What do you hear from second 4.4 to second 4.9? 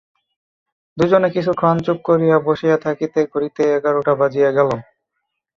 গেল।